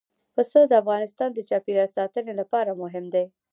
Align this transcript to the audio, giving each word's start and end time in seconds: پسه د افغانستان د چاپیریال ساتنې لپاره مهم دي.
پسه 0.35 0.59
د 0.67 0.73
افغانستان 0.83 1.29
د 1.33 1.39
چاپیریال 1.49 1.89
ساتنې 1.97 2.33
لپاره 2.41 2.71
مهم 2.81 3.05
دي. 3.13 3.25